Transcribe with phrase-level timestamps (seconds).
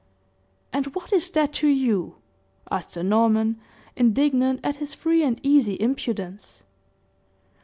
[0.73, 2.15] "And what is that to you?"
[2.71, 3.61] asked Sir Norman,
[3.95, 6.63] indignant at his free and easy impudence.